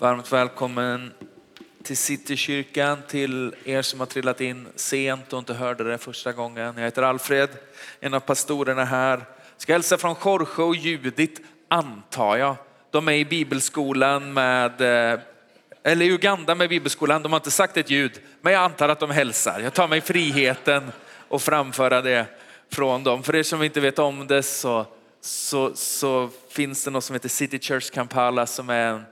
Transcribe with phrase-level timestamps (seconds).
[0.00, 1.12] Varmt välkommen
[1.82, 6.74] till Citykyrkan, till er som har trillat in sent och inte hörde det första gången.
[6.76, 7.48] Jag heter Alfred,
[8.00, 9.24] en av pastorerna här.
[9.56, 12.56] Ska hälsa från Jorge och Judit, antar jag.
[12.90, 15.20] De är i bibelskolan med, eh,
[15.82, 17.22] eller i Uganda med bibelskolan.
[17.22, 19.60] De har inte sagt ett ljud, men jag antar att de hälsar.
[19.60, 20.92] Jag tar mig friheten
[21.30, 22.26] att framföra det
[22.72, 23.22] från dem.
[23.22, 24.86] För er som inte vet om det så,
[25.20, 29.04] så, så finns det något som heter City Church Kampala som är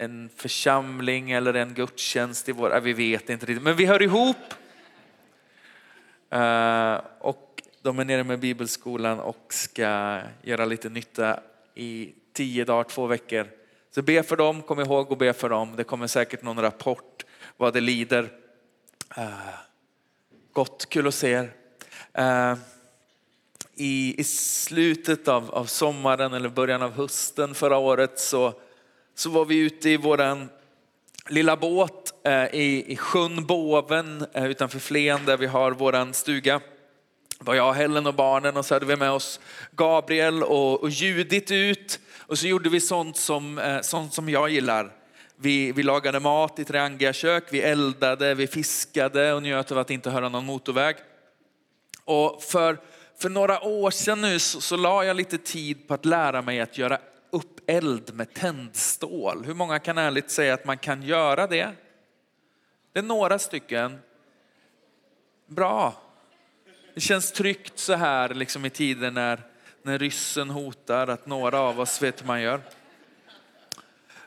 [0.00, 4.36] en församling eller en gudstjänst i vår, vi vet inte riktigt, men vi hör ihop.
[6.34, 11.40] Uh, och de är nere med bibelskolan och ska göra lite nytta
[11.74, 13.46] i tio dagar, två veckor.
[13.94, 15.76] Så be för dem, kom ihåg att be för dem.
[15.76, 17.24] Det kommer säkert någon rapport
[17.56, 18.22] vad det lider.
[19.18, 19.48] Uh,
[20.52, 21.52] gott, kul att se er.
[22.18, 22.58] Uh,
[23.74, 28.54] i, I slutet av, av sommaren eller början av hösten förra året så
[29.20, 30.48] så var vi ute i våran
[31.28, 36.60] lilla båt eh, i, i sjön Båven eh, utanför Flen där vi har våran stuga.
[37.38, 39.40] Det var jag, Helen och barnen och så hade vi med oss
[39.76, 42.00] Gabriel och, och Judit ut.
[42.18, 44.92] Och så gjorde vi sånt som, eh, sånt som jag gillar.
[45.36, 50.10] Vi, vi lagade mat i Triangia-kök, vi eldade, vi fiskade och njöt av att inte
[50.10, 50.96] höra någon motorväg.
[52.04, 52.78] Och för,
[53.18, 56.60] för några år sedan nu så, så la jag lite tid på att lära mig
[56.60, 56.98] att göra
[57.70, 59.44] eld med tändstål.
[59.44, 61.72] Hur många kan ärligt säga att man kan göra det?
[62.92, 63.98] Det är några stycken.
[65.46, 65.94] Bra.
[66.94, 69.40] Det känns tryggt så här liksom i tider när,
[69.82, 72.60] när ryssen hotar att några av oss vet hur man gör.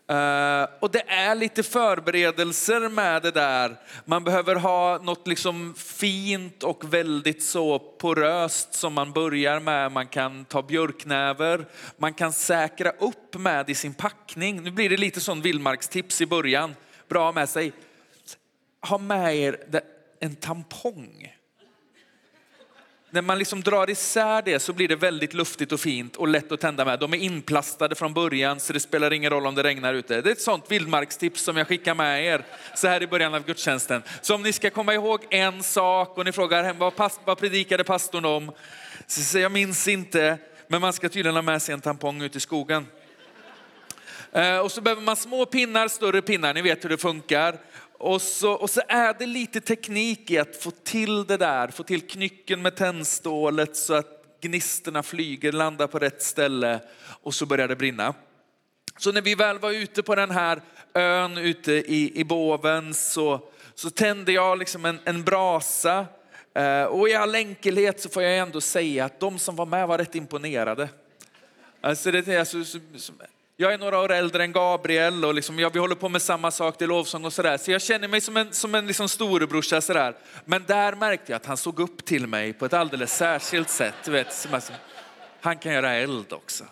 [0.07, 3.79] Eh, och det är lite förberedelser med det där.
[4.05, 9.91] Man behöver ha något liksom fint och väldigt så poröst som man börjar med.
[9.91, 11.65] Man kan ta björknäver,
[11.97, 14.63] man kan säkra upp med i sin packning.
[14.63, 16.75] Nu blir det lite sån vildmarkstips i början.
[17.09, 17.73] Bra med sig.
[18.81, 19.57] Ha med er
[20.19, 21.33] en tampong
[23.13, 26.51] när man liksom drar isär det så blir det väldigt luftigt och fint och lätt
[26.51, 26.99] att tända med.
[26.99, 30.21] De är inplastade från början så det spelar ingen roll om det regnar ute.
[30.21, 33.45] Det är ett sånt vildmarkstips som jag skickar med er så här i början av
[33.45, 34.03] gudstjänsten.
[34.21, 37.37] Så om ni ska komma ihåg en sak och ni frågar hem vad, past, vad
[37.37, 38.51] predikade pastorn om?
[39.07, 40.37] Så säger jag minns inte,
[40.67, 42.87] men man ska tydligen ha med sig en tampong ut i skogen.
[44.31, 47.57] Eh, och så behöver man små pinnar, större pinnar, ni vet hur det funkar.
[48.03, 51.83] Och så, och så är det lite teknik i att få till det där, få
[51.83, 56.79] till knycken med tändstålet så att gnistorna flyger, landar på rätt ställe
[57.21, 58.13] och så börjar det brinna.
[58.97, 60.61] Så när vi väl var ute på den här
[60.93, 63.41] ön ute i, i Boven så,
[63.75, 66.05] så tände jag liksom en, en brasa.
[66.53, 69.87] Eh, och i all enkelhet så får jag ändå säga att de som var med
[69.87, 70.89] var rätt imponerade.
[71.81, 72.79] Alltså det, alltså,
[73.63, 76.51] jag är några år äldre än Gabriel och liksom, ja, vi håller på med samma
[76.51, 77.57] sak, det är lovsång och sådär.
[77.57, 80.15] Så jag känner mig som en, som en liksom storebrorsa sådär.
[80.45, 83.93] Men där märkte jag att han såg upp till mig på ett alldeles särskilt sätt.
[84.05, 84.73] Du vet, alltså,
[85.41, 86.63] han kan göra eld också.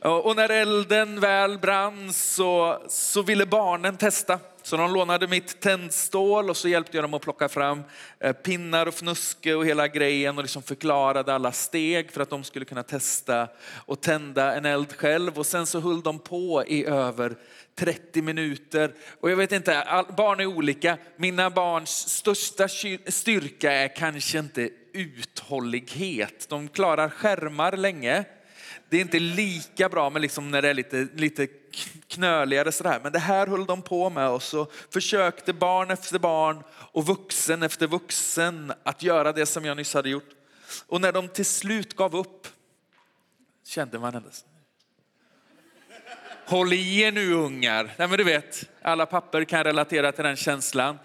[0.00, 4.38] Och när elden väl brann så, så ville barnen testa.
[4.68, 7.82] Så de lånade mitt tändstål och så hjälpte jag dem att plocka fram
[8.20, 12.44] eh, pinnar och fnuske och hela grejen och liksom förklarade alla steg för att de
[12.44, 13.48] skulle kunna testa
[13.86, 15.38] och tända en eld själv.
[15.38, 17.36] Och sen så höll de på i över
[17.74, 18.94] 30 minuter.
[19.20, 20.98] Och jag vet inte, barn är olika.
[21.16, 22.68] Mina barns största
[23.06, 26.46] styrka är kanske inte uthållighet.
[26.48, 28.24] De klarar skärmar länge
[28.90, 31.46] det är inte lika bra men liksom när det är lite, lite
[32.08, 33.00] knöligare sådär.
[33.02, 36.62] Men det här höll de på med och så försökte barn efter barn
[36.92, 40.30] och vuxen efter vuxen att göra det som jag nyss hade gjort.
[40.86, 42.46] Och när de till slut gav upp
[43.66, 44.28] kände man ändå
[46.46, 47.94] Håll i er nu ungar.
[47.96, 50.98] Nej, men du vet, alla papper kan relatera till den känslan.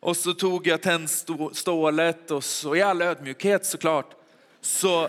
[0.00, 4.10] Och så tog jag tändstålet och så i all ödmjukhet såklart
[4.60, 5.08] så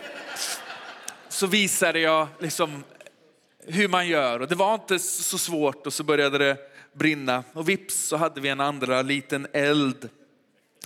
[1.30, 2.84] så visade jag liksom
[3.68, 6.58] hur man gör och det var inte så svårt och så började det
[6.94, 10.10] brinna och vips så hade vi en andra liten eld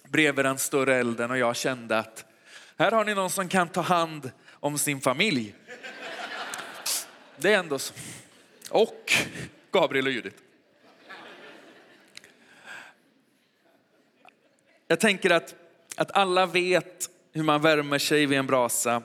[0.10, 2.26] bredvid den större elden och jag kände att
[2.78, 5.56] här har ni någon som kan ta hand om sin familj.
[7.38, 7.94] Det är ändå så.
[8.70, 9.14] Och
[9.72, 10.38] Gabriel och Judith.
[14.88, 15.56] Jag tänker att,
[15.96, 19.02] att alla vet hur man värmer sig vid en brasa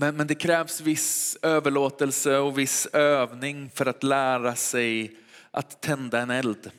[0.00, 5.16] men, men det krävs viss överlåtelse och viss övning för att lära sig
[5.50, 6.70] att tända en eld.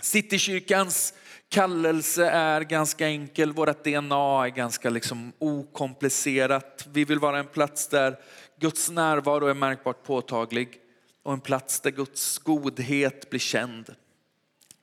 [0.00, 1.14] Citykyrkans
[1.48, 6.86] kallelse är ganska enkel, vårt DNA är ganska liksom okomplicerat.
[6.92, 8.16] Vi vill vara en plats där
[8.60, 10.80] Guds närvaro är märkbart påtaglig.
[11.22, 13.94] och en plats där Guds godhet blir känd.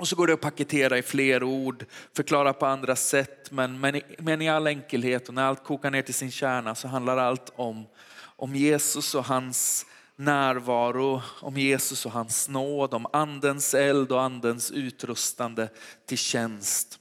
[0.02, 3.96] Och så går det att paketera i fler ord, förklara på andra sätt, men, men,
[3.96, 7.18] i, men i all enkelhet och när allt kokar ner till sin kärna så handlar
[7.18, 7.86] allt om,
[8.24, 14.72] om Jesus och hans närvaro, om Jesus och hans nåd, om andens eld och andens
[14.72, 15.70] utrustande
[16.06, 17.00] till tjänst.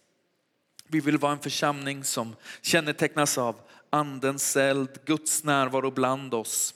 [0.87, 3.57] Vi vill vara en församling som kännetecknas av
[3.91, 6.75] andens eld, Guds närvaro bland oss.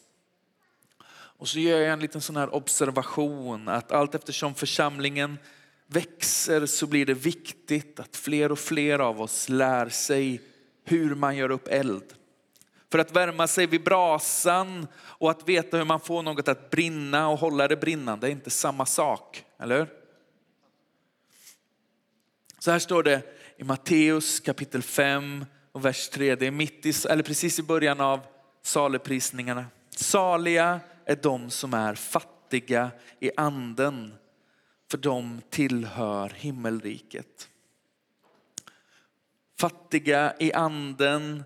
[1.39, 5.39] Och så gör jag en liten sån här observation att allt eftersom församlingen
[5.87, 10.41] växer så blir det viktigt att fler och fler av oss lär sig
[10.85, 12.15] hur man gör upp eld.
[12.91, 17.29] För att värma sig vid brasan och att veta hur man får något att brinna
[17.29, 19.89] och hålla det brinnande är inte samma sak, eller hur?
[22.59, 23.23] Så här står det
[23.57, 26.35] i Matteus kapitel 5 och vers 3.
[26.35, 28.21] Det är mitt i, eller precis i början av
[28.63, 29.67] saleprisningarna.
[29.91, 32.91] Saliga är de som är fattiga
[33.21, 34.15] i anden,
[34.95, 37.49] för de tillhör himmelriket.
[39.59, 41.45] Fattiga i anden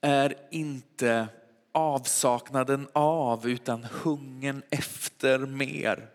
[0.00, 1.28] är inte
[1.72, 6.08] avsaknaden av utan hungern efter mer.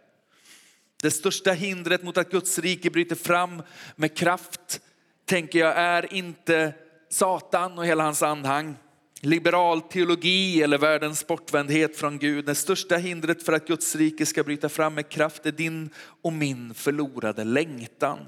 [1.01, 3.63] Det största hindret mot att Guds rike bryter fram
[3.95, 4.81] med kraft
[5.25, 6.73] tänker jag är inte
[7.09, 8.75] Satan och hela hans anhang
[9.21, 12.45] liberal teologi eller världens bortvändhet från Gud.
[12.45, 15.89] Det största hindret för att Guds rike ska bryta fram med kraft är din
[16.21, 18.19] och min förlorade längtan.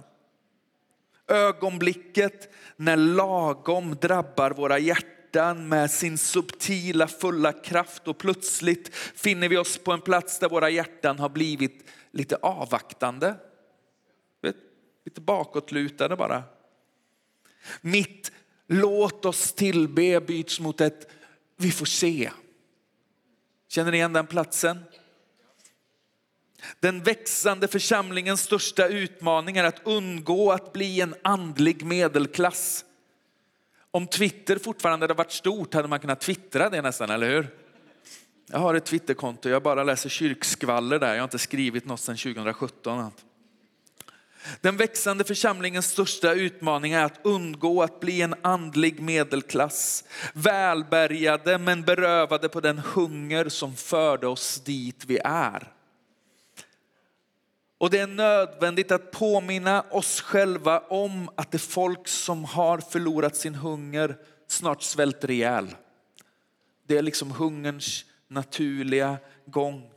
[1.27, 9.57] Ögonblicket när lagom drabbar våra hjärtan med sin subtila fulla kraft och plötsligt finner vi
[9.57, 13.35] oss på en plats där våra hjärtan har blivit lite avvaktande.
[15.05, 16.43] Lite bakåtlutade bara.
[17.81, 18.31] Mitt
[18.67, 21.07] låt oss tillbe byts mot ett
[21.57, 22.31] vi får se.
[23.69, 24.79] Känner ni igen den platsen?
[26.79, 32.85] Den växande församlingens största utmaning är att undgå att bli en andlig medelklass.
[33.91, 37.47] Om Twitter fortfarande hade varit stort hade man kunnat twittra det nästan, eller hur?
[38.47, 41.13] Jag har ett Twitterkonto, jag bara läser kyrkskvaller där.
[41.13, 43.11] Jag har inte skrivit något sedan 2017.
[44.61, 50.03] Den växande församlingens största utmaning är att undgå att bli en andlig medelklass.
[50.33, 55.71] Välbärgade men berövade på den hunger som förde oss dit vi är.
[57.77, 63.35] Och det är nödvändigt att påminna oss själva om att det folk som har förlorat
[63.35, 64.17] sin hunger
[64.47, 65.75] snart svälter ihjäl.
[66.87, 69.89] Det är liksom hungerns naturliga gång.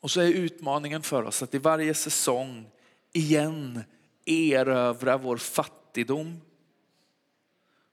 [0.00, 2.70] Och så är utmaningen för oss att i varje säsong
[3.14, 3.84] igen
[4.24, 6.40] erövra vår fattigdom,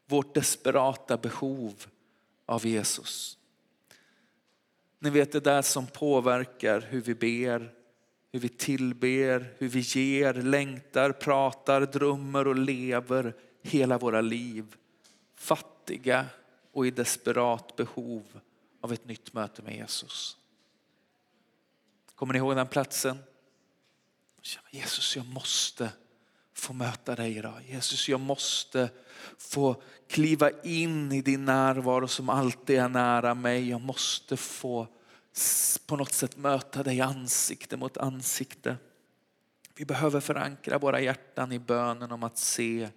[0.06, 1.86] vårt desperata behov
[2.46, 3.38] av Jesus.
[5.00, 7.74] Ni vet det där som påverkar hur vi ber,
[8.32, 14.76] hur vi tillber, hur vi ger, längtar, pratar, drömmer och lever hela våra liv.
[15.36, 16.26] Fattiga
[16.72, 18.24] och i desperat behov
[18.82, 20.38] av ett nytt möte med Jesus.
[22.16, 23.18] Kommer ni ihåg den platsen?
[24.72, 25.92] Jesus, jag måste
[26.54, 27.62] få möta dig idag.
[27.68, 28.90] Jesus, jag måste
[29.38, 33.70] få kliva in i din närvaro som alltid är nära mig.
[33.70, 34.88] Jag måste få
[35.86, 38.78] på något sätt möta dig ansikte mot ansikte.
[39.76, 42.90] Vi behöver förankra våra hjärtan i bönen om att se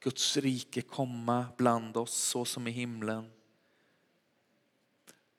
[0.00, 3.30] Guds rike komma bland oss så som i himlen.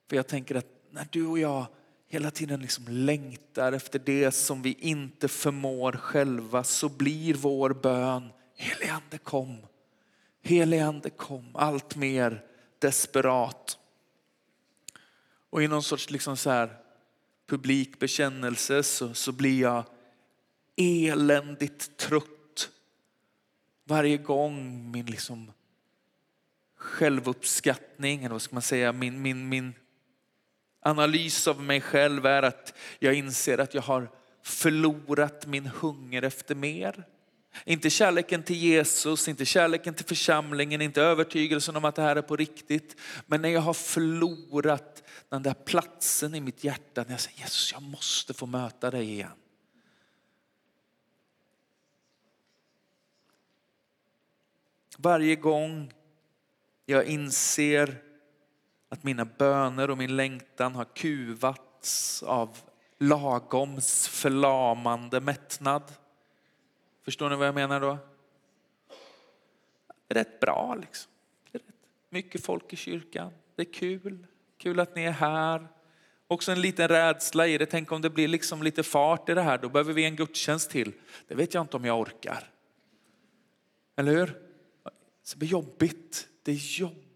[0.09, 1.65] För jag tänker att när du och jag
[2.07, 8.29] hela tiden liksom längtar efter det som vi inte förmår själva så blir vår bön
[8.55, 9.57] heligande kom.
[10.41, 12.43] Heligande kom allt mer
[12.79, 13.77] desperat.
[15.49, 16.77] Och i någon sorts liksom så här
[17.47, 19.83] publik bekännelse så, så blir jag
[20.75, 22.69] eländigt trött
[23.83, 25.51] varje gång min liksom
[26.75, 29.73] självuppskattning, eller vad ska man säga, min, min, min
[30.87, 34.09] analys av mig själv är att jag inser att jag har
[34.43, 37.05] förlorat min hunger efter mer.
[37.65, 42.21] Inte kärleken till Jesus, inte kärleken till församlingen, inte övertygelsen om att det här är
[42.21, 42.95] på riktigt.
[43.25, 47.73] Men när jag har förlorat den där platsen i mitt hjärta, när jag säger Jesus
[47.73, 49.31] jag måste få möta dig igen.
[54.97, 55.93] Varje gång
[56.85, 58.06] jag inser
[58.89, 62.57] att mina böner och min längtan har kuvats av
[62.97, 65.83] lagoms förlamande mättnad.
[67.05, 67.97] Förstår ni vad jag menar då?
[70.07, 71.11] Det är rätt bra liksom.
[71.51, 71.63] Rätt
[72.09, 73.31] mycket folk i kyrkan.
[73.55, 74.27] Det är kul.
[74.57, 75.67] kul att ni är här.
[76.27, 77.65] Också en liten rädsla i det.
[77.65, 80.71] Tänk om det blir liksom lite fart i det här, då behöver vi en gudstjänst
[80.71, 80.93] till.
[81.27, 82.51] Det vet jag inte om jag orkar.
[83.95, 84.41] Eller hur?
[85.31, 86.27] Det blir jobbigt.
[86.43, 87.06] Det är jobbigt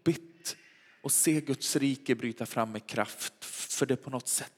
[1.02, 3.44] och se Guds rike bryta fram med kraft.
[3.44, 4.52] För det på något sätt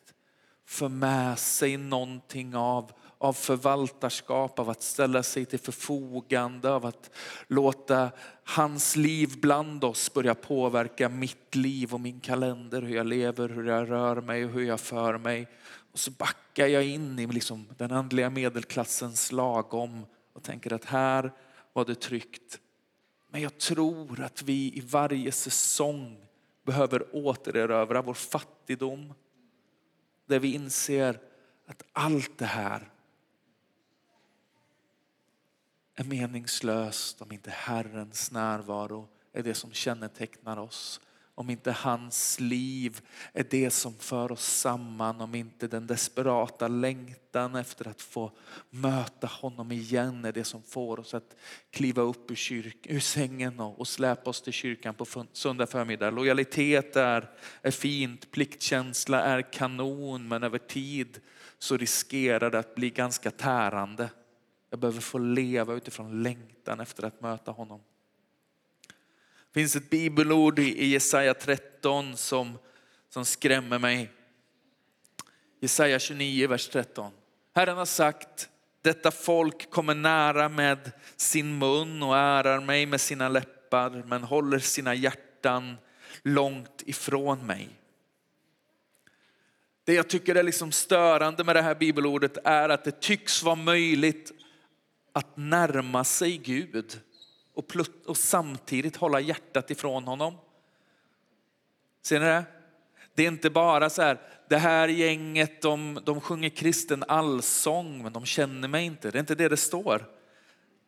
[0.67, 2.93] för med sig någonting av
[3.25, 7.11] av förvaltarskap, av att ställa sig till förfogande, av att
[7.49, 8.11] låta
[8.45, 13.65] hans liv bland oss börja påverka mitt liv och min kalender, hur jag lever, hur
[13.65, 15.49] jag rör mig och hur jag för mig.
[15.93, 21.33] Och så backar jag in i liksom den andliga medelklassens lagom och tänker att här
[21.73, 22.61] var det tryggt.
[23.31, 26.27] Men jag tror att vi i varje säsong
[26.65, 29.15] behöver återerövra vår fattigdom.
[30.27, 31.21] Där vi inser
[31.67, 32.91] att allt det här
[35.95, 41.01] är meningslöst om inte Herrens närvaro är det som kännetecknar oss.
[41.37, 43.01] Om inte hans liv
[43.33, 48.33] är det som för oss samman, om inte den desperata längtan efter att få
[48.71, 51.37] möta honom igen är det som får oss att
[51.71, 56.11] kliva upp ur, kyrk, ur sängen och, och släpa oss till kyrkan på söndag förmiddag.
[56.11, 57.31] Lojalitet är,
[57.63, 61.21] är fint, pliktkänsla är kanon, men över tid
[61.59, 64.11] så riskerar det att bli ganska tärande.
[64.71, 67.81] Jag behöver få leva utifrån längtan efter att möta honom.
[69.55, 72.59] Det finns ett bibelord i Jesaja 13 som,
[73.09, 74.11] som skrämmer mig.
[75.61, 77.13] Jesaja 29, vers 13.
[77.55, 78.49] Herren har sagt,
[78.83, 84.59] detta folk kommer nära med sin mun och ärar mig med sina läppar, men håller
[84.59, 85.77] sina hjärtan
[86.23, 87.69] långt ifrån mig.
[89.85, 93.55] Det jag tycker är liksom störande med det här bibelordet är att det tycks vara
[93.55, 94.33] möjligt
[95.13, 97.01] att närma sig Gud
[97.55, 100.35] och, och samtidigt hålla hjärtat ifrån honom.
[102.03, 102.45] Ser ni det?
[103.15, 108.13] Det är inte bara så här, det här gänget de, de sjunger kristen allsång men
[108.13, 109.11] de känner mig inte.
[109.11, 110.07] Det är inte det det står.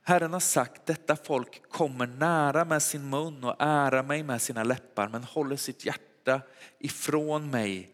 [0.02, 4.64] Herren har sagt detta folk kommer nära med sin mun och ärar mig med sina
[4.64, 6.40] läppar men håller sitt hjärta
[6.78, 7.90] ifrån mig.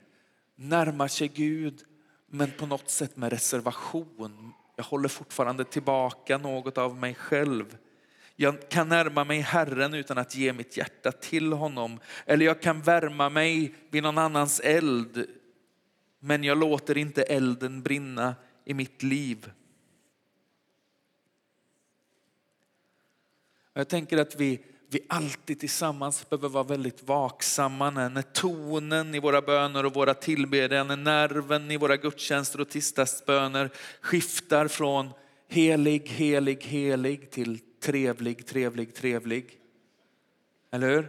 [0.57, 1.83] Närmar sig Gud
[2.27, 7.77] men på något sätt med reservation, jag håller fortfarande tillbaka något av mig själv.
[8.43, 12.01] Jag kan närma mig Herren utan att ge mitt hjärta till honom.
[12.27, 15.27] Eller jag kan värma mig vid någon annans eld.
[16.21, 18.35] Men jag låter inte elden brinna
[18.65, 19.51] i mitt liv.
[23.73, 29.43] Jag tänker att vi, vi alltid tillsammans behöver vara väldigt vaksamma när tonen i våra
[29.43, 33.71] böner och våra tillbedjan, nerven i våra gudstjänster och tisdagsböner
[34.01, 35.11] skiftar från
[35.49, 39.59] helig, helig, helig till trevlig, trevlig, trevlig.
[40.71, 41.09] Eller hur?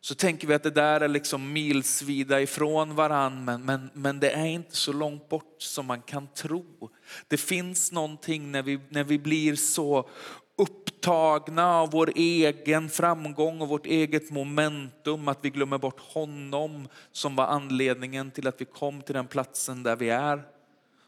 [0.00, 4.30] Så tänker vi att det där är liksom milsvida ifrån varann, men, men, men det
[4.30, 6.90] är inte så långt bort som man kan tro.
[7.28, 10.08] Det finns någonting när vi, när vi blir så
[10.56, 17.36] upptagna av vår egen framgång och vårt eget momentum, att vi glömmer bort honom som
[17.36, 20.42] var anledningen till att vi kom till den platsen där vi är.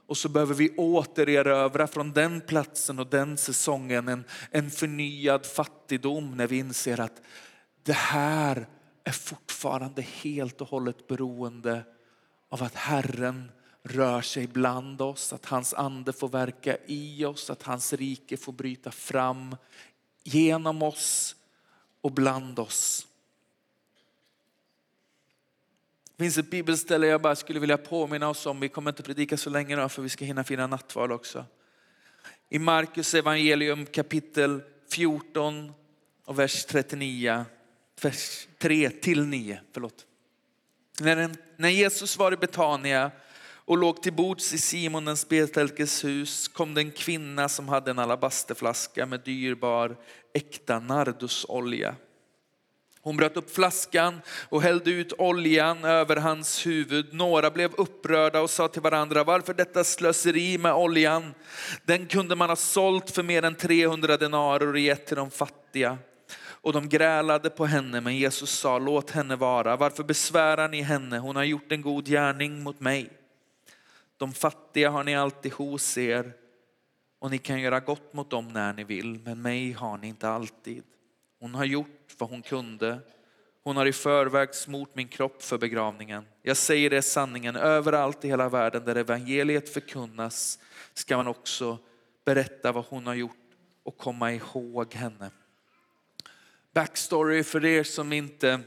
[0.06, 6.37] Och så behöver vi återerövra från den platsen och den säsongen en, en förnyad fattigdom
[6.37, 7.23] när vi inser att
[7.82, 8.66] det här
[9.04, 11.84] är fortfarande helt och hållet beroende
[12.49, 13.50] av att Herren
[13.82, 18.52] rör sig bland oss, att hans ande får verka i oss, att hans rike får
[18.52, 19.56] bryta fram
[20.23, 21.37] genom oss
[22.00, 23.06] och bland oss.
[26.16, 28.61] Det finns ett bibelställe jag bara skulle vilja påminna oss om.
[28.61, 31.44] Vi kommer inte predika så länge då för vi ska hinna fira nattvard också.
[32.50, 35.73] I Markus evangelium kapitel 14
[36.25, 37.44] och vers 39,
[38.02, 39.61] vers 3 till 9.
[39.73, 40.06] Förlåt.
[41.56, 43.11] När Jesus var i Betania
[43.66, 47.90] och låg till bords i Simon den spetälkes hus kom det en kvinna som hade
[47.90, 49.97] en alabasterflaska med dyrbar
[50.35, 51.97] äkta nardusolja.
[53.04, 57.14] Hon bröt upp flaskan och hällde ut oljan över hans huvud.
[57.14, 61.34] Några blev upprörda och sa till varandra, varför detta slöseri med oljan?
[61.84, 65.99] Den kunde man ha sålt för mer än 300 denarer och gett till de fattiga.
[66.37, 69.76] Och de grälade på henne, men Jesus sa, låt henne vara.
[69.76, 71.18] Varför besvärar ni henne?
[71.18, 73.11] Hon har gjort en god gärning mot mig.
[74.16, 76.32] De fattiga har ni alltid hos er
[77.18, 80.28] och ni kan göra gott mot dem när ni vill, men mig har ni inte
[80.28, 80.82] alltid.
[81.44, 83.00] Hon har gjort vad hon kunde.
[83.62, 86.24] Hon har i förväg smort min kropp för begravningen.
[86.42, 90.58] Jag säger det sanningen, överallt i hela världen där evangeliet förkunnas
[90.94, 91.78] ska man också
[92.24, 93.36] berätta vad hon har gjort
[93.82, 95.30] och komma ihåg henne.
[96.74, 98.60] Backstory för er som inte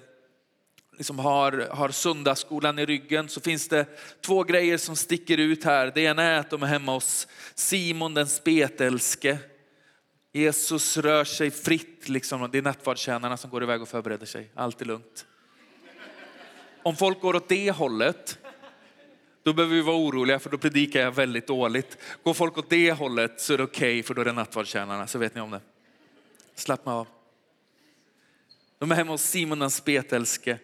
[0.97, 3.85] liksom har, har söndagsskolan i ryggen så finns det
[4.21, 5.91] två grejer som sticker ut här.
[5.95, 9.37] Det ena är att de är hemma hos Simon den spetälske.
[10.37, 12.49] Jesus rör sig fritt, liksom.
[12.51, 14.49] det är nattvardstjänarna som går iväg och förbereder sig.
[14.53, 15.25] Allt är lugnt.
[16.83, 18.39] Om folk går åt det hållet,
[19.43, 21.97] då behöver vi vara oroliga för då predikar jag väldigt dåligt.
[22.23, 25.07] Går folk åt det hållet så är det okej okay, för då är det nattvardstjänarna,
[25.07, 25.61] så vet ni om det.
[26.55, 27.07] Slappna av.
[28.79, 30.59] De är hemma hos Simon den spetälske.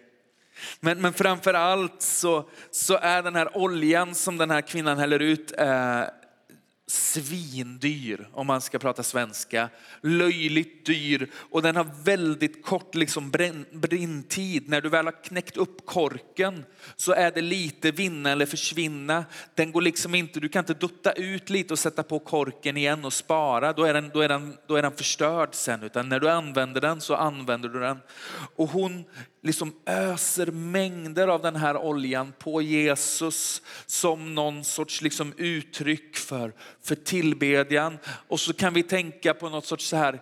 [0.79, 5.19] Men, men framför allt så, så är den här oljan som den här kvinnan häller
[5.19, 6.03] ut eh,
[6.87, 9.69] svindyr om man ska prata svenska.
[10.01, 13.31] Löjligt dyr och den har väldigt kort liksom
[13.71, 14.69] brinntid.
[14.69, 19.25] När du väl har knäckt upp korken så är det lite vinna eller försvinna.
[19.55, 23.05] Den går liksom inte, du kan inte dutta ut lite och sätta på korken igen
[23.05, 23.73] och spara.
[23.73, 25.83] Då är den, då är den, då är den förstörd sen.
[25.83, 27.97] Utan när du använder den så använder du den.
[28.55, 29.05] Och hon
[29.43, 36.53] liksom öser mängder av den här oljan på Jesus som någon sorts liksom uttryck för,
[36.81, 37.97] för tillbedjan.
[38.05, 40.21] Och så kan vi tänka på något sorts så här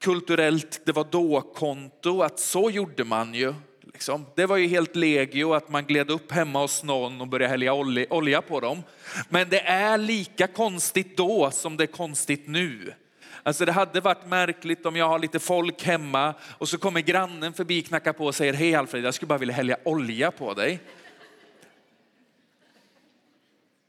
[0.00, 3.54] kulturellt, det var då-konto, att så gjorde man ju.
[3.80, 4.26] Liksom.
[4.34, 7.72] Det var ju helt legio att man gled upp hemma hos någon och började hälla
[8.10, 8.82] olja på dem.
[9.28, 12.94] Men det är lika konstigt då som det är konstigt nu.
[13.42, 17.52] Alltså det hade varit märkligt om jag har lite folk hemma och så kommer grannen
[17.52, 20.80] förbi, knackar på och säger hej Alfred, jag skulle bara vilja hälla olja på dig.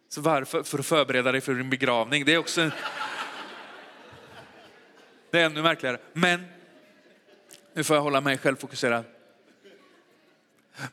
[0.10, 0.64] Så varför?
[0.64, 2.26] För att förbereda dig för din begravning.
[2.26, 2.72] Det är också
[5.32, 5.98] Det är ännu märkligare.
[6.14, 6.46] Men
[7.74, 9.06] nu får jag hålla mig självfokuserad.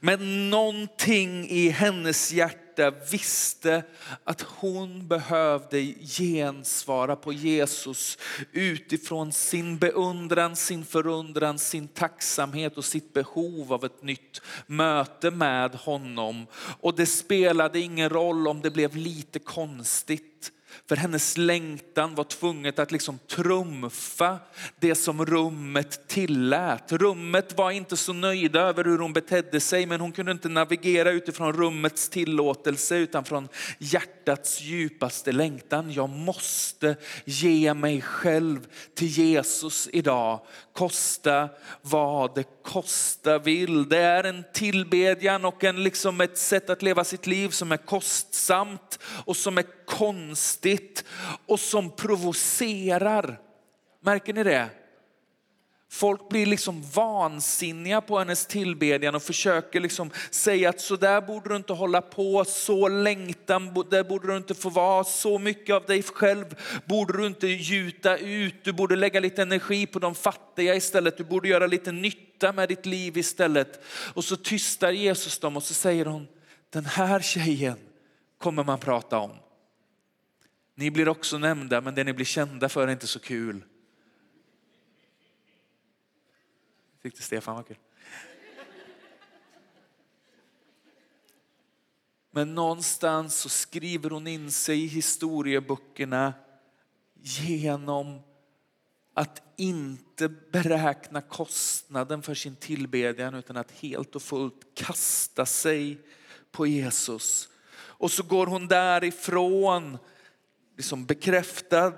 [0.01, 3.83] Men någonting i hennes hjärta visste
[4.25, 8.19] att hon behövde gensvara på Jesus
[8.53, 15.75] utifrån sin beundran, sin förundran, sin tacksamhet och sitt behov av ett nytt möte med
[15.75, 16.47] honom.
[16.81, 20.53] Och det spelade ingen roll om det blev lite konstigt
[20.89, 24.39] för hennes längtan var tvunget att liksom trumfa
[24.81, 26.93] det som rummet tillät.
[26.93, 31.11] Rummet var inte så nöjda över hur hon betedde sig men hon kunde inte navigera
[31.11, 35.93] utifrån rummets tillåtelse utan från hjärtats djupaste längtan.
[35.93, 40.41] Jag måste ge mig själv till Jesus idag.
[40.73, 41.49] Kosta
[41.83, 43.89] vad det kosta vill.
[43.89, 47.77] Det är en tillbedjan och en, liksom ett sätt att leva sitt liv som är
[47.77, 51.05] kostsamt och som är konstigt
[51.47, 53.41] och som provocerar.
[54.03, 54.69] Märker ni det?
[55.93, 61.49] Folk blir liksom vansinniga på hennes tillbedjan och försöker liksom säga att så där borde
[61.49, 65.85] du inte hålla på, så längtan, där borde du inte få vara, så mycket av
[65.85, 66.45] dig själv
[66.85, 71.25] borde du inte gjuta ut, du borde lägga lite energi på de fattiga istället, du
[71.25, 73.81] borde göra lite nytta med ditt liv istället.
[74.15, 76.29] Och så tystar Jesus dem och så säger hon,
[76.73, 77.77] den här tjejen
[78.39, 79.31] kommer man prata om.
[80.75, 83.65] Ni blir också nämnda men det ni blir kända för är inte så kul.
[87.03, 87.77] Tyckte Stefan var kul.
[92.31, 96.35] Men någonstans så skriver hon in sig i historieböckerna
[97.23, 98.21] genom
[99.15, 105.99] att inte beräkna kostnaden för sin tillbedjan utan att helt och fullt kasta sig
[106.51, 107.49] på Jesus.
[107.73, 109.99] Och så går hon därifrån
[110.81, 111.93] liksom bekräftad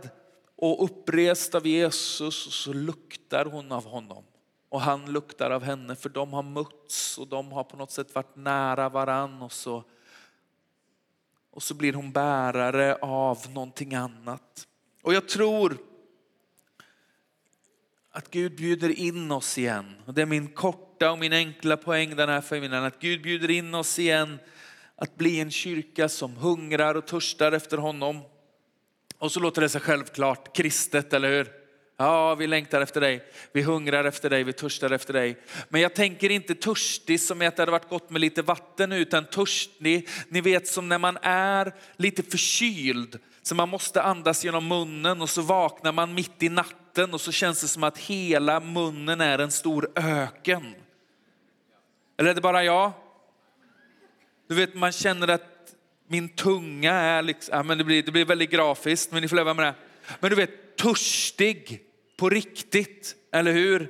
[0.57, 4.25] och upprest av Jesus och så luktar hon av honom
[4.69, 8.15] och han luktar av henne för de har mötts och de har på något sätt
[8.15, 9.85] varit nära varann och så,
[11.51, 14.67] och så blir hon bärare av någonting annat.
[15.03, 15.77] Och jag tror
[18.11, 19.95] att Gud bjuder in oss igen.
[20.07, 22.85] Och det är min korta och min enkla poäng den här förmiddagen.
[22.85, 24.39] Att Gud bjuder in oss igen
[24.97, 28.21] att bli en kyrka som hungrar och törstar efter honom.
[29.23, 31.49] Och så låter det sig självklart kristet, eller hur?
[31.97, 35.43] Ja, vi längtar efter dig, vi hungrar efter dig, vi törstar efter dig.
[35.69, 39.25] Men jag tänker inte törstig som att det hade varit gott med lite vatten utan
[39.25, 45.23] törstig, ni vet som när man är lite förkyld så man måste andas genom munnen
[45.23, 49.21] och så vaknar man mitt i natten och så känns det som att hela munnen
[49.21, 50.75] är en stor öken.
[52.19, 52.93] Eller är det bara jag?
[54.49, 55.52] Du vet man känner att
[56.13, 59.37] min tunga är liksom, ja, men det blir, det blir väldigt grafiskt men ni får
[59.37, 59.75] leva med det.
[60.21, 61.81] Men du vet törstig
[62.17, 63.89] på riktigt, eller hur?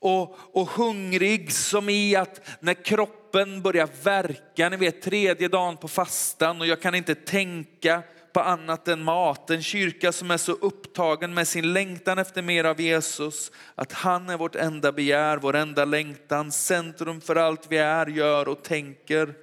[0.00, 5.88] Och, och hungrig som i att när kroppen börjar verka, ni vet tredje dagen på
[5.88, 8.02] fastan och jag kan inte tänka
[8.32, 9.50] på annat än mat.
[9.50, 14.28] En kyrka som är så upptagen med sin längtan efter mer av Jesus, att han
[14.28, 19.34] är vårt enda begär, vår enda längtan, centrum för allt vi är, gör och tänker.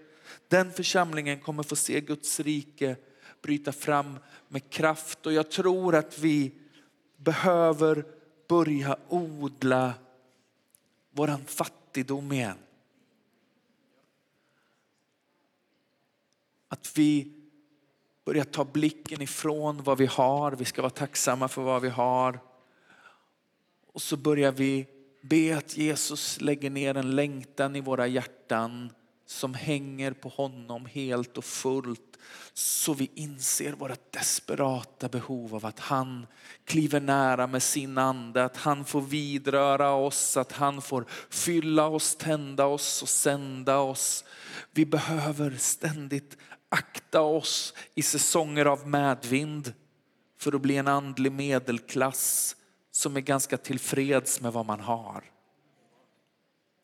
[0.48, 2.96] Den församlingen kommer få se Guds rike
[3.42, 6.52] bryta fram med kraft och jag tror att vi
[7.18, 8.06] behöver
[8.48, 9.94] börja odla
[11.12, 12.58] våran fattigdom igen.
[16.68, 17.34] Att vi
[18.26, 22.40] börjar ta blicken ifrån vad vi har, vi ska vara tacksamma för vad vi har.
[23.94, 24.88] Och så börjar vi
[25.22, 28.90] be att Jesus lägger ner en längtan i våra hjärtan
[29.28, 32.18] som hänger på honom helt och fullt
[32.54, 36.28] så vi inser vårt desperata behov av att han
[36.66, 42.16] kliver nära med sin ande, att han får vidröra oss, att han får fylla oss,
[42.16, 44.24] tända oss och sända oss.
[44.72, 46.38] Vi behöver ständigt
[46.70, 49.74] akta oss i säsonger av medvind
[50.38, 52.56] för att bli en andlig medelklass
[52.92, 55.24] som är ganska tillfreds med vad man har.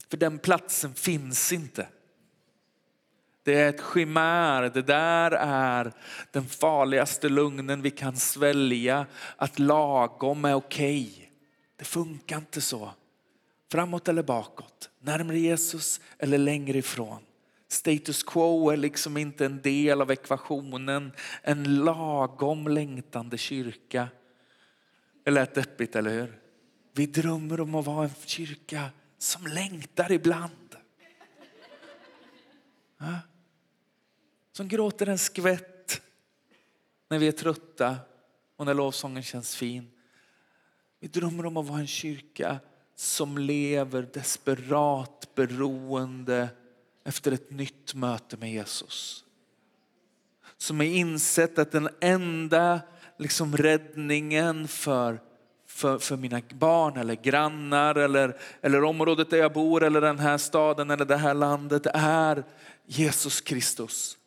[0.10, 1.88] För den platsen finns inte.
[3.44, 5.92] Det är ett skimär, det där är
[6.32, 9.06] den farligaste lugnen vi kan svälja.
[9.38, 11.10] Att lagom är okej.
[11.14, 11.28] Okay.
[11.76, 12.92] Det funkar inte så.
[13.72, 17.20] Framåt eller bakåt, närmare Jesus eller längre ifrån.
[17.68, 21.12] Status quo är liksom inte en del av ekvationen.
[21.42, 24.08] En lagom längtande kyrka.
[25.24, 26.40] Det lät deppigt, eller hur?
[26.94, 30.76] Vi drömmer om att vara en kyrka som längtar ibland.
[34.54, 36.02] Som gråter en skvätt
[37.10, 37.96] när vi är trötta
[38.56, 39.92] och när lovsången känns fin.
[41.00, 42.60] Vi drömmer om att vara en kyrka
[42.96, 46.50] som lever desperat beroende
[47.04, 49.26] efter ett nytt möte med Jesus.
[50.58, 52.82] Som har insett att den enda
[53.18, 55.20] liksom räddningen för,
[55.68, 60.38] för, för mina barn eller grannar eller, eller området där jag bor eller den här
[60.38, 62.44] staden eller det här landet är
[62.86, 64.18] Jesus Kristus.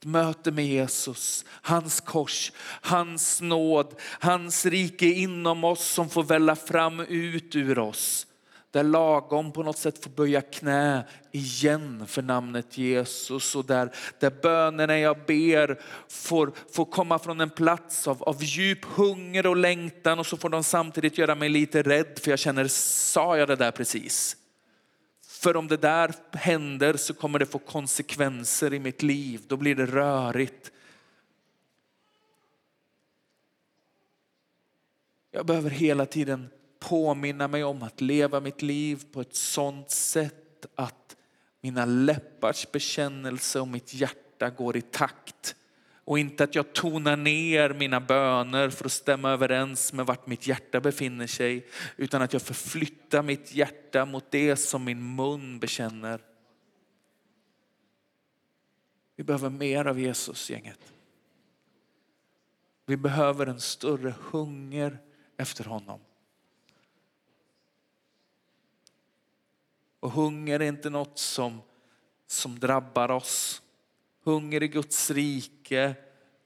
[0.00, 6.56] Ett möte med Jesus, hans kors, hans nåd, hans rike inom oss som får välla
[6.56, 8.26] fram ut ur oss.
[8.70, 14.32] Där lagom på något sätt får böja knä igen för namnet Jesus och där, där
[14.42, 20.18] bönerna jag ber får, får komma från en plats av, av djup hunger och längtan
[20.18, 23.56] och så får de samtidigt göra mig lite rädd för jag känner, sa jag det
[23.56, 24.36] där precis?
[25.40, 29.44] För om det där händer så kommer det få konsekvenser i mitt liv.
[29.46, 30.72] Då blir det rörigt.
[35.30, 40.66] Jag behöver hela tiden påminna mig om att leva mitt liv på ett sådant sätt
[40.74, 41.16] att
[41.60, 45.54] mina läppars bekännelse och mitt hjärta går i takt
[46.10, 50.46] och inte att jag tonar ner mina böner för att stämma överens med vart mitt
[50.46, 51.66] hjärta befinner sig.
[51.96, 56.20] Utan att jag förflyttar mitt hjärta mot det som min mun bekänner.
[59.16, 60.92] Vi behöver mer av Jesus gänget.
[62.86, 64.98] Vi behöver en större hunger
[65.36, 66.00] efter honom.
[70.00, 71.60] Och hunger är inte något som,
[72.26, 73.62] som drabbar oss
[74.24, 75.94] Hunger i Guds rike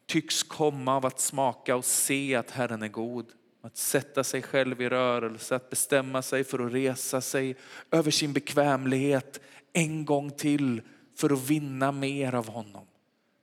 [0.07, 3.27] tycks komma av att smaka och se att Herren är god.
[3.63, 7.57] Att sätta sig själv i rörelse, att bestämma sig för att resa sig
[7.91, 9.41] över sin bekvämlighet
[9.73, 10.83] en gång till
[11.17, 12.87] för att vinna mer av honom.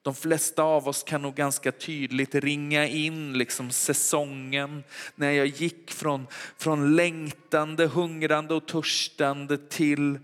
[0.02, 4.84] De flesta av oss kan nog ganska tydligt ringa in liksom säsongen
[5.16, 10.20] när jag gick från, från längtande, hungrande och törstande till,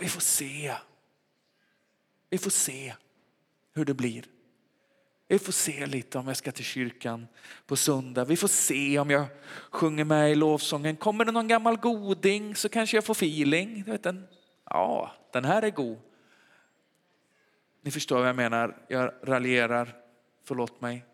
[0.00, 0.74] vi får se.
[2.30, 2.94] Vi får se
[3.72, 4.24] hur det blir.
[5.28, 7.26] Vi får se lite om jag ska till kyrkan
[7.66, 8.24] på söndag.
[8.24, 9.26] Vi får se om jag
[9.70, 10.96] sjunger med i lovsången.
[10.96, 13.84] Kommer det någon gammal goding så kanske jag får feeling.
[13.84, 14.28] vet, den,
[14.64, 15.98] ja, den här är god.
[17.82, 18.84] Ni förstår vad jag menar.
[18.88, 19.96] Jag raljerar.
[20.44, 21.04] Förlåt mig.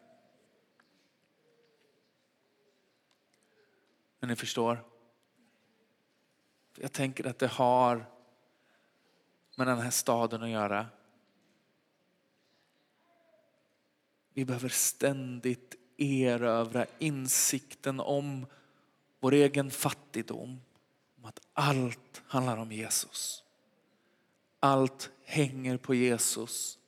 [4.21, 4.85] Men ni förstår.
[6.75, 8.07] Jag tänker att det har
[9.57, 10.87] med den här staden att göra.
[14.39, 18.47] Vi behöver ständigt erövra insikten om
[19.21, 20.61] vår egen fattigdom.
[21.19, 23.43] Om att allt handlar om Jesus.
[24.61, 26.79] Allt hänger på Jesus.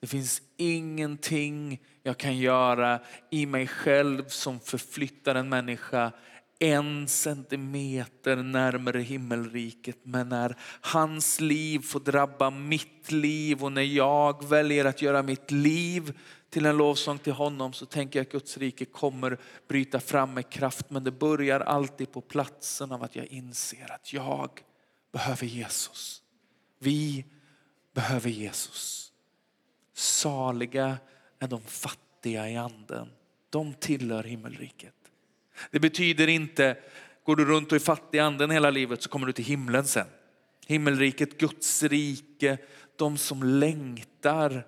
[0.00, 6.12] Det finns ingenting jag kan göra i mig själv som förflyttar en människa
[6.58, 9.98] en centimeter närmare himmelriket.
[10.02, 15.50] Men när hans liv får drabba mitt liv och när jag väljer att göra mitt
[15.50, 16.18] liv
[16.50, 20.50] till en lovsång till honom så tänker jag att Guds rike kommer bryta fram med
[20.50, 20.90] kraft.
[20.90, 24.50] Men det börjar alltid på platsen av att jag inser att jag
[25.12, 26.22] behöver Jesus.
[26.78, 27.24] Vi
[27.94, 29.12] behöver Jesus.
[29.94, 30.98] Saliga
[31.38, 33.08] är de fattiga i anden.
[33.50, 34.94] De tillhör himmelriket.
[35.70, 36.76] Det betyder inte,
[37.24, 39.86] går du runt och är fattig i anden hela livet så kommer du till himlen
[39.86, 40.06] sen.
[40.66, 42.58] Himmelriket, Guds rike,
[42.96, 44.66] de som längtar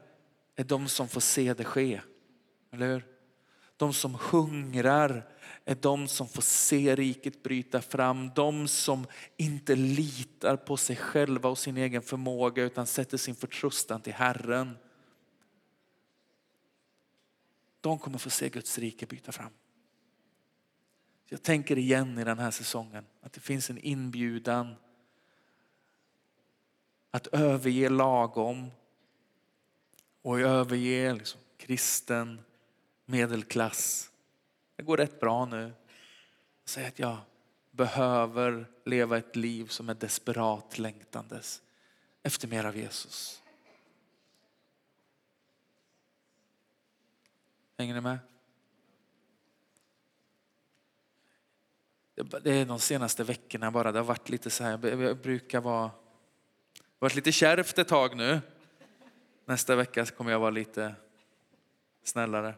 [0.61, 2.01] är de som får se det ske.
[2.71, 3.07] Eller hur?
[3.77, 5.29] De som hungrar
[5.65, 8.31] är de som får se riket bryta fram.
[8.35, 14.01] De som inte litar på sig själva och sin egen förmåga utan sätter sin förtröstan
[14.01, 14.77] till Herren.
[17.81, 19.53] De kommer få se Guds rike bryta fram.
[21.27, 24.75] Jag tänker igen i den här säsongen att det finns en inbjudan
[27.11, 28.71] att överge lagom
[30.23, 32.41] och överge liksom kristen
[33.05, 34.11] medelklass.
[34.77, 35.73] Det går rätt bra nu.
[36.65, 37.19] Säg att jag
[37.71, 41.63] behöver leva ett liv som är desperat längtandes
[42.23, 43.43] efter mer av Jesus.
[47.79, 48.19] Hänger ni med?
[52.43, 55.91] Det är de senaste veckorna bara, det har varit lite så här, jag brukar vara,
[56.99, 58.41] varit lite kärvt ett tag nu.
[59.51, 60.95] Nästa vecka kommer jag vara lite
[62.05, 62.55] snällare.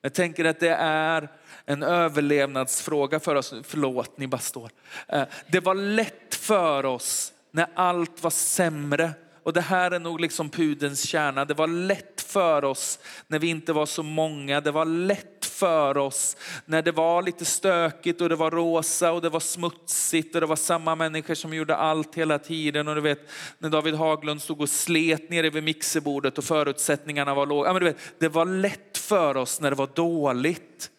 [0.00, 1.28] Jag tänker att det är
[1.64, 3.54] en överlevnadsfråga för oss.
[3.62, 4.70] Förlåt, ni bara står.
[5.08, 9.12] Eh, det var lätt för oss när allt var sämre.
[9.42, 11.44] Och det här är nog liksom pudens kärna.
[11.44, 14.60] Det var lätt för oss när vi inte var så många.
[14.60, 19.22] Det var lätt för oss när det var lite stökigt och det var rosa och
[19.22, 22.88] det var smutsigt och det var samma människor som gjorde allt hela tiden.
[22.88, 27.46] Och du vet när David Haglund stod och slet nere vid mixerbordet och förutsättningarna var
[27.46, 27.68] låga.
[27.68, 30.90] Ja, men du vet, det var lätt för oss när det var dåligt.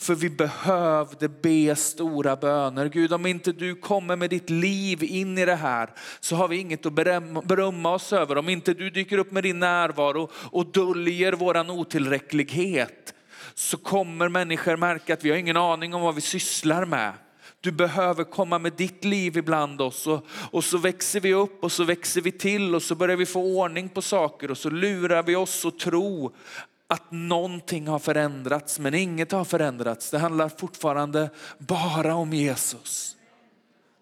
[0.00, 2.88] För vi behövde be stora böner.
[2.88, 5.90] Gud, om inte du kommer med ditt liv in i det här
[6.20, 6.92] så har vi inget att
[7.44, 8.38] berömma oss över.
[8.38, 13.14] Om inte du dyker upp med din närvaro och döljer våran otillräcklighet
[13.58, 17.12] så kommer människor märka att vi har ingen aning om vad vi sysslar med.
[17.60, 21.72] Du behöver komma med ditt liv ibland oss och, och så växer vi upp och
[21.72, 25.22] så växer vi till och så börjar vi få ordning på saker och så lurar
[25.22, 26.34] vi oss och tro
[26.86, 30.10] att någonting har förändrats men inget har förändrats.
[30.10, 33.16] Det handlar fortfarande bara om Jesus.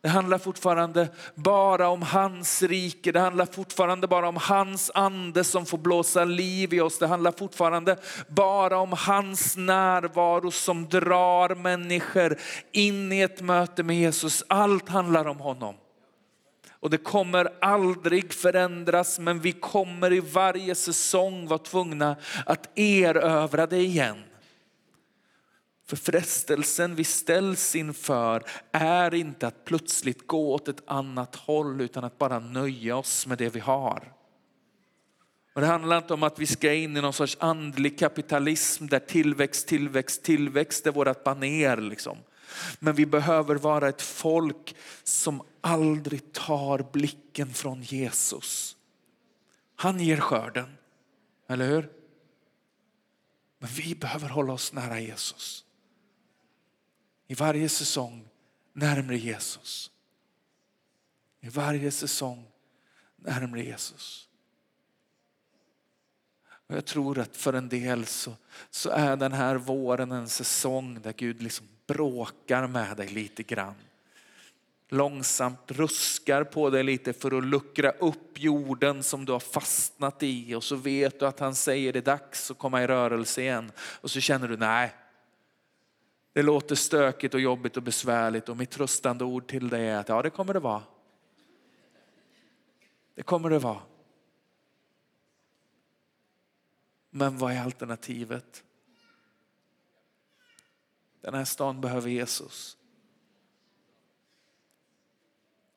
[0.07, 3.13] Det handlar fortfarande bara om hans rike.
[3.13, 6.99] Det handlar fortfarande bara om hans ande som får blåsa liv i oss.
[6.99, 7.97] Det handlar fortfarande
[8.29, 12.37] bara om hans närvaro som drar människor
[12.73, 14.45] in i ett möte med Jesus.
[14.49, 15.75] Allt handlar om honom.
[16.81, 22.17] Och det kommer aldrig förändras men vi kommer i varje säsong vara tvungna
[22.47, 24.17] att erövra det igen.
[25.87, 32.05] För frestelsen vi ställs inför är inte att plötsligt gå åt ett annat håll utan
[32.05, 34.13] att bara nöja oss med det vi har.
[35.55, 38.99] Och det handlar inte om att vi ska in i någon sorts andlig kapitalism där
[38.99, 41.77] tillväxt, tillväxt, tillväxt är vårt baner.
[41.77, 42.19] Liksom.
[42.79, 48.77] Men vi behöver vara ett folk som aldrig tar blicken från Jesus.
[49.77, 50.77] Han ger skörden,
[51.49, 51.91] eller hur?
[53.59, 55.66] Men vi behöver hålla oss nära Jesus
[57.27, 58.29] i varje säsong
[58.73, 59.91] närmre Jesus.
[61.41, 62.45] I varje säsong
[63.17, 64.29] närmre Jesus.
[66.67, 68.33] Och jag tror att för en del så,
[68.71, 73.75] så är den här våren en säsong där Gud liksom bråkar med dig lite grann.
[74.89, 80.55] Långsamt ruskar på dig lite för att luckra upp jorden som du har fastnat i
[80.55, 83.73] och så vet du att han säger det är dags att komma i rörelse igen
[83.79, 84.95] och så känner du nej,
[86.37, 90.09] det låter stökigt och jobbigt och besvärligt och mitt tröstande ord till dig är att
[90.09, 90.83] ja, det kommer det vara.
[93.15, 93.81] Det kommer det vara.
[97.11, 98.65] Men vad är alternativet?
[101.21, 102.77] Den här stan behöver Jesus.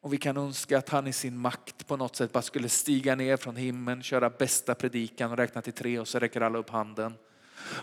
[0.02, 3.16] Och vi kan önska att han i sin makt på något sätt bara skulle stiga
[3.16, 6.70] ner från himlen, köra bästa predikan och räkna till tre och så räcker alla upp
[6.70, 7.14] handen.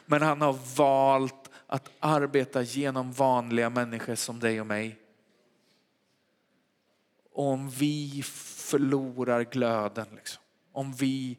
[0.06, 4.98] Men han har valt att arbeta genom vanliga människor som dig och mig.
[7.32, 11.38] Och om vi förlorar glöden, liksom, om vi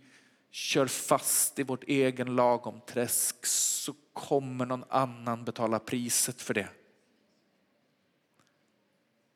[0.52, 6.70] kör fast i vårt egen lagom träsk så kommer någon annan betala priset för det.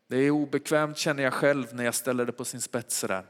[0.07, 3.25] Det är obekvämt känner jag själv när jag ställer det på sin spets där.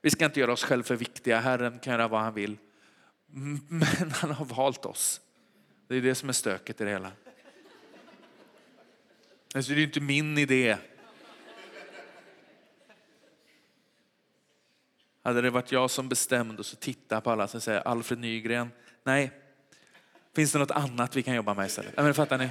[0.00, 1.40] Vi ska inte göra oss själva för viktiga.
[1.40, 2.58] Herren kan göra vad han vill.
[3.68, 5.20] Men han har valt oss.
[5.92, 7.12] Det är det som är stöket i det hela.
[9.54, 10.76] Alltså det är inte min idé.
[15.22, 18.70] Hade det varit jag som bestämde och så tittar på alla och säger Alfred Nygren,
[19.04, 19.30] nej,
[20.34, 21.96] finns det något annat vi kan jobba med istället?
[21.96, 22.48] men fattar ni?